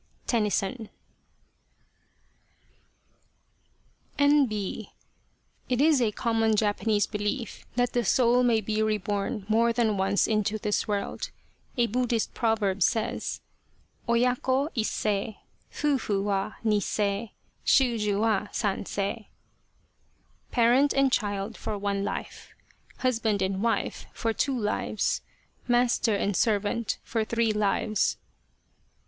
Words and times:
TENNYSON 0.25 0.89
N.B. 4.17 4.91
It 5.69 5.79
is 5.79 6.01
a 6.01 6.11
common 6.11 6.55
Japanese 6.55 7.05
belief 7.05 7.67
that 7.75 7.93
the 7.93 8.03
soul 8.03 8.41
may 8.41 8.61
be 8.61 8.81
re 8.81 8.97
born 8.97 9.45
more 9.47 9.71
than 9.71 9.97
once 9.97 10.25
into 10.25 10.57
this 10.57 10.87
world. 10.87 11.29
A 11.77 11.85
Buddhist 11.85 12.33
proverb 12.33 12.81
says: 12.81 13.41
Oya 14.09 14.35
ko, 14.41 14.69
is 14.73 14.89
se 14.89 15.37
Fufu 15.71 16.23
wa, 16.23 16.53
ni 16.63 16.79
se, 16.79 17.33
Shu 17.63 17.99
ju 17.99 18.21
wa, 18.21 18.47
sanse. 18.51 19.27
Parent 20.49 20.93
and 20.95 21.11
child 21.11 21.55
for 21.55 21.77
one 21.77 22.03
life; 22.03 22.55
Husband 22.97 23.39
and 23.43 23.61
wife 23.61 24.07
for 24.13 24.33
two 24.33 24.59
lives; 24.59 25.21
Master 25.67 26.15
and 26.15 26.35
servant 26.35 26.97
for 27.03 27.23
three 27.23 27.53
lives. 27.53 28.17